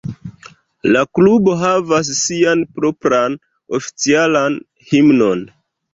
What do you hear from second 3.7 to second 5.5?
oficialan himnon.